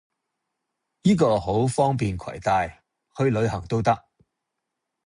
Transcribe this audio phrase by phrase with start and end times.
[1.03, 2.83] 依個好方便携帶，
[3.15, 3.95] 去旅行都得